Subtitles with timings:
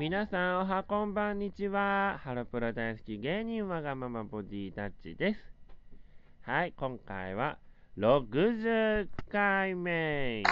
[0.00, 2.18] 皆さんおはこんばんにちは。
[2.24, 5.40] ハロプロ大好き芸人わがままボディタッチです。
[6.40, 7.58] はい、今回は
[7.98, 10.42] 60回目。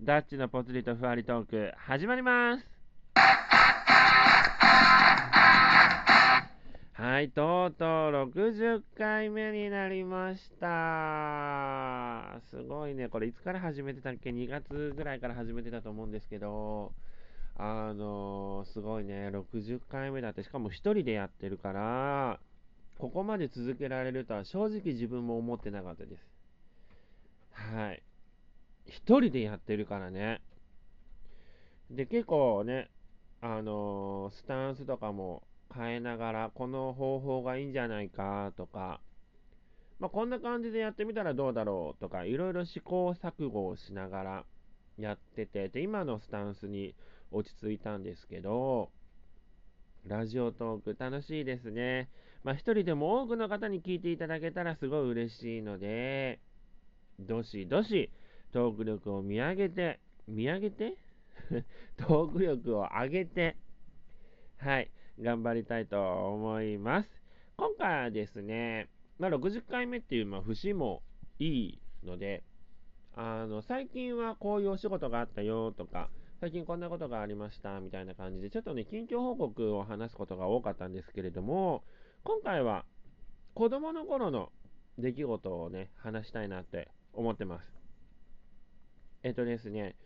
[0.00, 2.75] ダッチのポツリとふわりトーク始まります。
[6.96, 12.40] はい、とうとう60回目になりました。
[12.48, 16.94] すごいね、これいつから始めてたっけ ?2 月ぐらいから始めてたと思うんですけど、
[17.56, 22.40] あのーすごいね、60回目だって、しかも一人でやってるから、
[22.98, 26.26] ここまで続けられるとは正直自分も思ってなかったです。
[27.52, 28.02] はい。
[28.86, 30.40] 一人でやってるからね。
[31.90, 32.88] で、結構ね、
[33.42, 35.42] あのースタンスとかも
[35.76, 39.00] 変えながら、この方法がいいんじゃないかとか、
[39.98, 44.44] まあ、こんな感じでやってみたらどうだろうとか、いろいろ試行錯誤をしながら
[44.98, 46.94] やってて、で、今のスタンスに
[47.30, 48.90] 落ち着いたんですけど、
[50.06, 52.08] ラジオトーク楽しいですね。
[52.44, 56.40] まあ、一人でも多くの方に聞いていただけたらすごい嬉しいので、
[57.18, 58.10] どしどし
[58.52, 60.94] トーク力を見上げて、見上げて？
[61.96, 63.56] トーク力を上げて、
[64.58, 67.08] はい、頑張りたいと思います。
[67.56, 68.88] 今回はですね、
[69.18, 71.02] まあ、60回目っていう、まあ、節も
[71.38, 72.42] いいので、
[73.14, 76.10] あの、最近はこういうお仕事があったよとか、
[76.40, 81.82] 最近こんなことがありましたみたいな感じで、ちょっとね、近況報告を話すことが多かったんですけれども、
[82.24, 82.84] 今回は
[83.54, 84.52] 子供の頃の
[84.98, 87.72] 出来事をね、話したいなって思ってます。
[89.22, 89.96] えっとですね、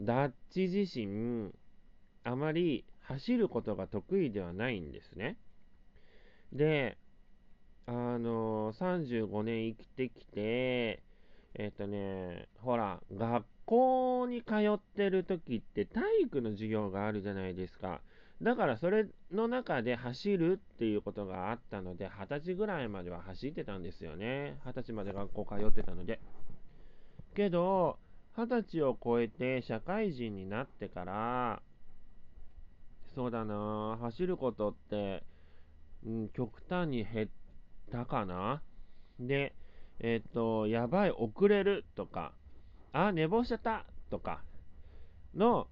[0.00, 1.52] ダッチ自身、
[2.28, 5.38] あまり走ることが得意ではないんですね。
[6.52, 6.98] で、
[7.86, 11.02] あの35年生きてきて、
[11.54, 18.02] えっとね、ほら、学校に通ってる時って体育の授業があるじゃないですか。
[18.42, 24.58] だからそれの中で走るっていうことがあったので、二十歳ぐらいまでは走ってたんですよね。
[24.66, 26.20] 二十歳まで学校通ってたので。
[27.34, 27.98] けど、
[28.36, 31.62] 二十歳を超えて社会人になってから、
[33.14, 35.24] そうだな、走ることって、
[36.06, 37.28] うん、極端に減っ
[37.90, 38.62] たかな？
[39.18, 39.54] で、
[39.98, 42.32] えっと、やばい、遅れるとか、
[42.92, 44.42] あ、寝坊しちゃったとか
[45.34, 45.66] の、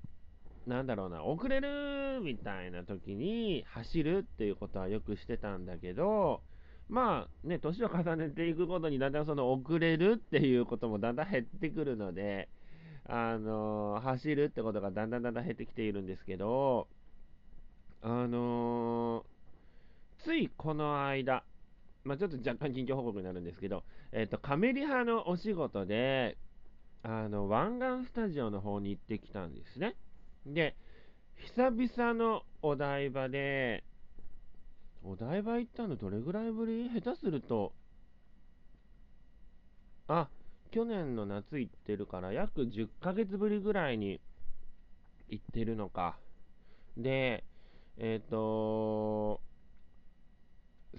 [0.67, 6.43] なんだろうな、遅れるみたいな時に走るっていうことはよくしてたんだけど、
[6.89, 12.49] まあね、年を重ねていくごとにだんだんその遅れるっていうこともだんだん減ってくるので、
[13.09, 16.89] あの走るってことがだんだんだんだん減ってきているんですけど、
[18.03, 19.25] あの
[20.25, 21.45] ついこの間、
[22.05, 26.37] まあ、ちょっと若干近況報告になるんですけど、えっ、と、カメリ派のお仕事で、
[27.03, 29.95] あの、湾岸スタジオの方に行ってきたんですね。
[30.47, 30.75] で、
[31.37, 33.85] 久々のお台場で、
[35.05, 36.91] お台場行ったのどれぐらいぶり？
[36.91, 37.73] 下手すると、
[40.09, 40.29] あ、
[40.73, 44.21] 去年の夏行ってるから、約10ヶ月ぶりぐらいに
[45.29, 46.19] 行ってるのか。
[46.97, 47.45] で、
[47.99, 49.41] えっ、と、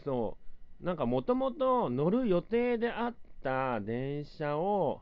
[0.04, 0.38] そ
[0.82, 5.02] う、なんかもともと乗る予定であった電車を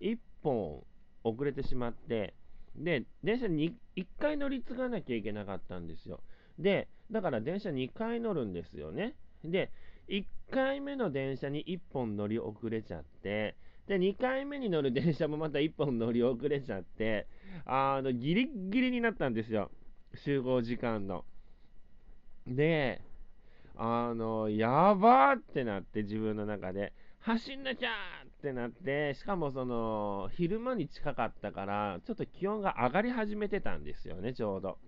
[0.00, 0.82] 1本
[1.24, 2.34] 遅れてしまって、
[2.76, 6.20] で、電車に1回乗り継がなきゃいけなかったんですよ。
[6.58, 9.14] で、だから電車2回乗るんですよね。
[9.44, 9.70] で、
[10.08, 17.26] 1回目の電車に1本乗り遅れちゃって、で、2回目に乗る電車もまた1本乗り遅れちゃって、
[17.64, 19.70] あの、ギリギリになったんですよ。
[20.14, 21.24] 集合時間の。
[22.46, 23.00] で、
[23.76, 34.78] あの、やばーってなって、自分の中で、走んなきゃーってなって、しかもその、昼間に近かったから、ちょっと気温が上がり始めてたんですよね、ちょうど。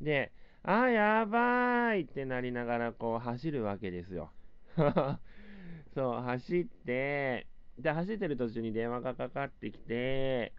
[0.00, 4.32] で、あ、やばーいってなりながら、こう、走るわけですよ。
[5.94, 7.46] そう、走って、
[7.78, 10.52] で、走ってる途中に電話がかかってきて、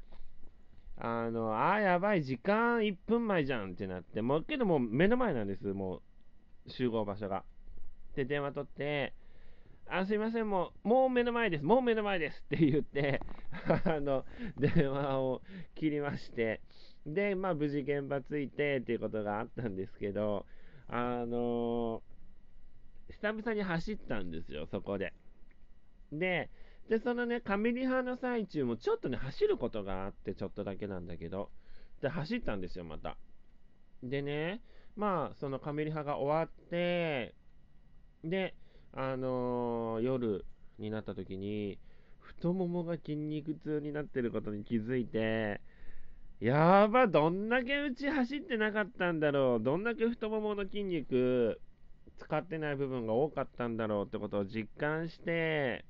[0.97, 6.01] あの、あー、やばい、時間1分前じゃんってなって、もう、けどもう目の前なんです、も
[6.65, 7.45] う、集合場所が。
[8.15, 9.13] で、電話取って、
[9.87, 13.21] あ、すいません、もう、もう目の前です、もう目の前ですって言って、
[13.85, 14.25] あの、
[14.57, 15.41] 電話を
[15.75, 16.61] 切りまして、
[17.05, 20.45] で、まあ、無事現場着いてっていうことがあったんですけど、
[20.89, 22.01] あの
[23.09, 25.13] 久々に走ったんですよ、そこで。
[26.11, 26.49] で、
[26.89, 31.49] で、そのね、カメリ派の最中もちょっとね、走ることがあって、ちょっとだけなんだけど、
[32.01, 33.17] で、走ったんですよ、また。
[34.03, 34.61] でね、
[34.95, 37.35] まあ、そのカメリ派が終わって、
[38.23, 38.55] で、
[38.93, 40.45] あのー夜
[40.79, 41.79] になった時に、
[42.19, 45.61] 太ももが筋肉痛になってることに気づいて、
[46.39, 51.59] やば、どんだけうち走ってなかったんだろう、どんだけ太ももの筋肉
[52.17, 55.85] 使ってない部分が多かったんだろうってことを実感して、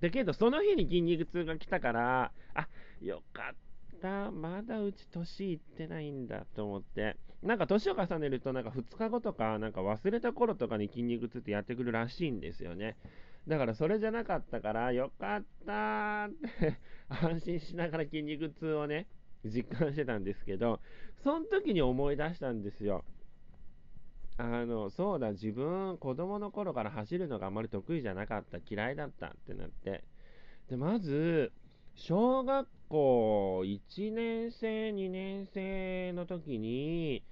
[0.00, 2.68] だけどその日に筋肉痛が来たから、あ、
[3.00, 12.96] よかった、まだうち年いってないんだと思って、なんか年を重ねると、なんか2日後とか、なんか忘れた頃とかに筋肉痛ってやってくるらしいんですよね。
[13.46, 16.30] だからそれじゃなかったから、よかったっ
[16.60, 16.78] て
[17.08, 19.06] 安心しながら筋肉痛をね、
[19.44, 20.80] 実感してたんですけど、
[21.22, 23.04] その時に思い出したんですよ。
[24.38, 30.04] あの、そうだ、自分、子供の頃から走るのがあまり得意じゃなかった、嫌いだったってなって。
[30.68, 31.52] で、まず、
[31.96, 37.24] 小学校1年生、2年生の時に、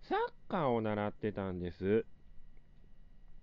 [0.00, 0.18] サッ
[0.48, 2.06] カーを習ってたんです。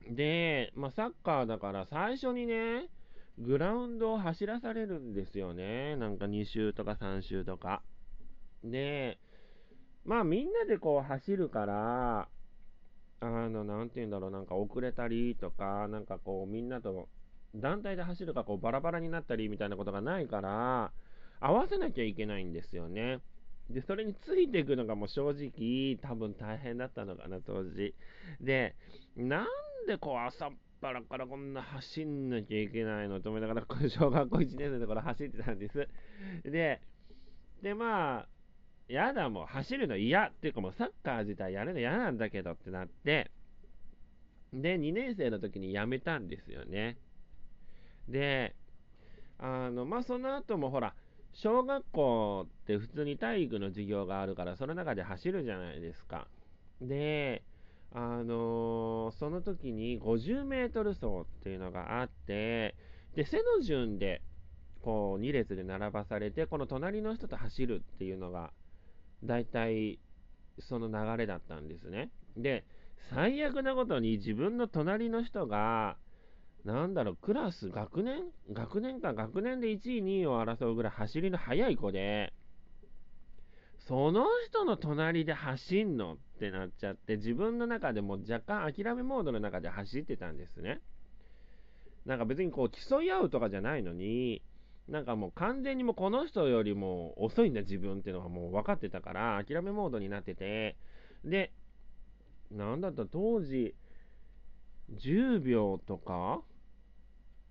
[0.10, 2.90] で、まあ、サッカーだから最初にね、
[3.38, 5.96] グラウンドを走らされるんですよね。
[5.96, 7.84] なんか2周とか3周とか。
[8.64, 9.20] で、
[10.06, 12.28] まあみんなでこう走るから、
[13.22, 17.08] あの、なんて言うんだろう、なんか遅れたりとか、なんかこうみんなと
[17.56, 20.92] 団体で走るかこうバラバラになったりみたいなことがないから、
[21.40, 23.20] 合わせなきゃいけないんですよね。
[23.70, 27.94] で、それについていくのがもう正直多分大変だったのかな、当時。
[28.42, 28.76] で、
[29.16, 29.46] なん
[29.88, 30.52] でこう朝っ
[30.82, 35.88] ぱらからこんな走んなきゃいけないのと思いながら、小学校1年生の頃走ってたんです。
[36.44, 36.82] で、
[37.62, 38.28] で、まあ、
[38.92, 43.32] やだ、もう走るの嫌っていうかもうサッカー自体やるの嫌なんだけどってなって、
[44.54, 46.98] で、2年生の時に辞めたんですよね。
[48.10, 48.54] で、
[49.40, 50.94] あの、まあ、その後もほら、
[51.34, 56.28] 小学校って普通に体育の授業があるから、その中で走るじゃないですか。
[56.82, 57.44] で、
[57.94, 62.76] あのー、その時に50メートル走っていうのがあって、
[63.16, 64.22] で、背の順で、
[64.82, 68.52] こう、2列で並ばされて、この隣の人と走るっていうのが
[69.24, 70.00] 大体
[70.60, 72.10] その流れだったんですね。
[72.38, 72.66] で、
[73.10, 75.98] 最悪なことに自分の隣の人が、
[76.64, 82.34] なんだろう、クラス、学年学年か、学年で1位、2位を争うぐらい走りの速い子で、
[83.80, 90.82] その人の隣で走んのってなっちゃって、自分の中でも若干諦めモードの中で走ってたんですね。
[92.06, 94.42] なんか別にこう競い合うとかじゃないのに、
[94.88, 100.75] なんかもう完全にもうこの人よりも遅いんだ自分っていうのがもう分かってたから、諦めモードになってて、
[101.24, 101.51] で、
[102.51, 103.75] なんだった当時、
[104.94, 106.42] 10秒とか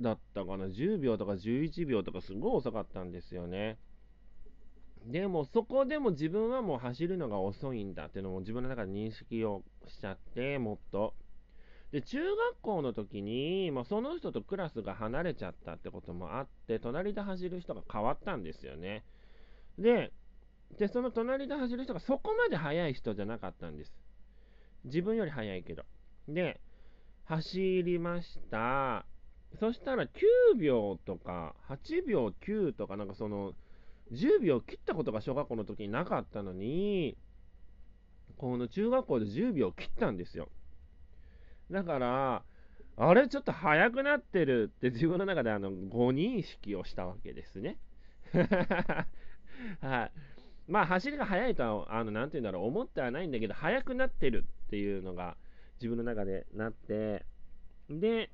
[0.00, 3.78] だったかな ?10 秒とか11秒とかすごい遅かったんですよね。
[5.06, 11.14] でもそこでも自分はもう走るのが遅いんだっていうのも自分の中で認識をしちゃって、もっと。
[11.92, 19.04] で、中学校の時に、まあ、その人とクラスが離れちゃったってこともあって、隣で走る人が変わったんですよね。
[19.78, 20.12] で、
[20.78, 23.92] で、その隣で走る人がそこまで速い人じゃなかったんです。
[24.84, 25.82] 自分より速いけど。
[26.28, 26.60] で、
[27.24, 29.04] 走りました。
[29.58, 30.08] そしたら9
[30.58, 33.52] 秒とか、8秒9とか、なんかその、
[34.12, 37.16] 10秒切ったことが小学校の時になかったのに、
[38.36, 40.48] この中学校で10秒切ったんですよ。
[41.70, 42.42] だから、
[42.96, 47.78] あれちょっと速くなってるって自分の中であの誤認識をしたわけですね。
[49.80, 50.12] はい。
[50.68, 55.36] まあ走りが速いとは、あの、なんて言うんだろう、思ってはないんだけど、速くなってるっていうのが
[55.80, 57.24] 自分の中でなって、
[57.88, 58.30] で、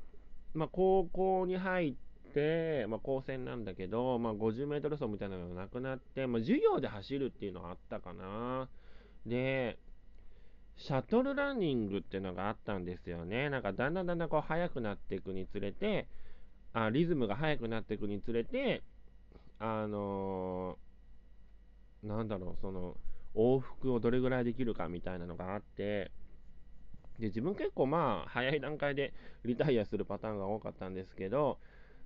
[0.53, 1.95] まあ高校に入っ
[2.35, 8.69] て、まあ高専なんだけど、まあ50メートル走みたいなのがなくなって、まあ授業で走るっていうのはあったかな。
[9.25, 9.79] で、
[10.77, 13.49] シャトルランニングっていうのがあったんですよね。
[13.51, 16.07] なんかだんだんだんだんこう速くなっていくにつれて、
[16.73, 18.83] あリズムが速くなっていくにつれて、
[19.59, 22.95] あのー、なんだろう、その、
[23.35, 26.11] 往復をどれぐらいできるかみたいなのがあって、
[27.19, 29.15] で、自分結構まあ、早い段階で
[29.45, 31.59] リタイアするパターンが多かったんですけど、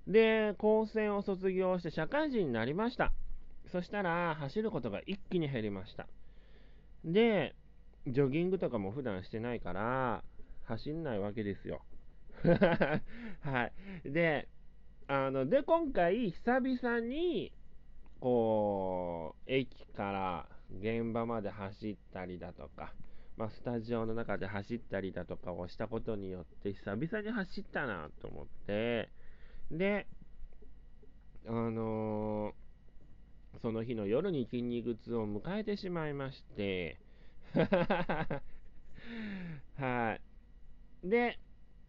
[0.07, 3.11] で、高専を卒業して社会人になりました。
[3.71, 6.07] そしたら、走ることが一気に減りました。
[7.03, 7.55] で、
[8.07, 10.23] ジョギングとかも普段してないから、
[10.65, 11.83] 走んないわけですよ。
[13.41, 13.71] は
[14.05, 14.11] い。
[14.11, 14.47] で、
[15.07, 17.51] あの、で、今回、久々に、
[18.19, 22.93] こう、駅から現場まで走ったりだとか、
[23.37, 29.09] まあ、スタジオの中で走ったりだとかをしたことによって、久々に走ったなと思って、
[29.69, 30.07] で、
[31.47, 36.99] あのー、その日の夜に筋肉痛を迎えてしまいまして、
[39.77, 40.19] は
[41.03, 41.09] い。
[41.09, 41.39] で、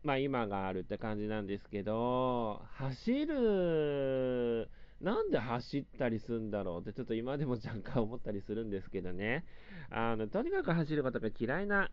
[0.03, 9.45] まあ今があるって感じなんですけど、走るなんで走ったりするんだろうってちょっと今でも若干思ったりするんですけどね。
[9.91, 11.91] あの、とにかく走ることが嫌いな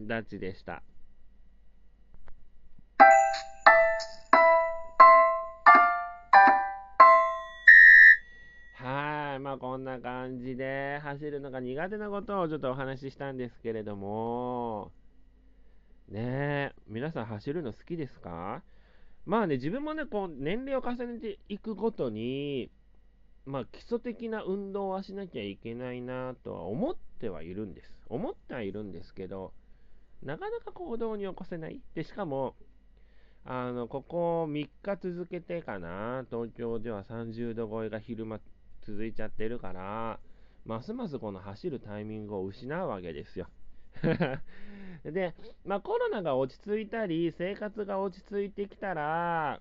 [0.00, 0.82] ダッチでした。
[9.40, 14.92] まあこんな感じで走るのが苦手なことをちょっとお話ししたんですけれども、
[16.08, 18.62] ねえ、皆さん走るの好きですか？
[19.26, 22.70] まあね、自分もね、こう、年齢を重ねていくごとに、
[23.46, 27.92] まあ、基礎的な運動はしなきゃいけないなとは思ってはいるんです。
[28.08, 29.52] 思ってはいるんですけど、
[30.22, 31.80] なかなか行動に起こせない。
[31.94, 32.56] で、しかも、
[33.44, 38.40] あの、ここ3日続けてかな、東京では30度超えが昼間
[38.86, 40.18] 続いちゃってるから、
[40.64, 43.48] ますますこの走るタイミングを失うわけですよ。
[45.04, 45.34] で、
[45.64, 49.60] まあ、コロナが落ち着いたり、生活が落ち着いてきたら、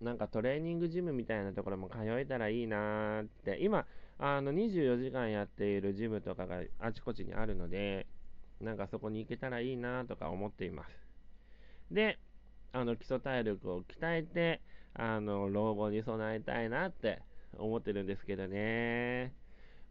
[0.00, 3.86] なんかトレーニングジムみたいなところも通えたらいいなーって、今、
[4.18, 8.06] あの24時間やっているジムとかがあちこちにあるので、
[8.60, 10.96] なんかそこに行けたらいいなとか思っています。
[11.90, 12.18] で、
[12.72, 14.60] あの基礎体力を鍛えて、
[14.94, 17.22] あの老後に備えたいなって
[17.58, 19.34] 思ってるんですけどね。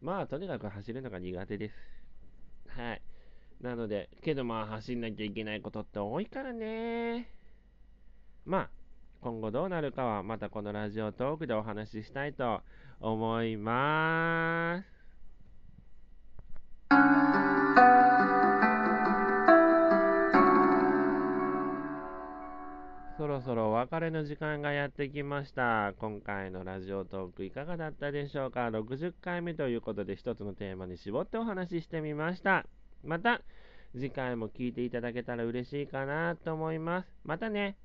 [0.00, 1.74] まあ、とにかく走るのが苦手です。
[2.68, 3.02] はい。
[3.60, 7.30] なので、けどまあ走んなきゃいけないことって多いからね。
[8.44, 8.70] まあ、
[9.22, 12.60] 今後どうなるかはまたこのラジオトークでお話ししたいと
[13.00, 14.93] 思います。
[24.04, 25.94] れの時間がやってきました。
[25.98, 32.66] 今回のラジオトークいかがだったでしょうか ?60 回目ということで一つのテーマに絞ってお話ししてみました。
[33.02, 33.40] また
[33.92, 37.08] 次回も聴いていただけたら嬉しいかなと思います。
[37.24, 37.76] またね。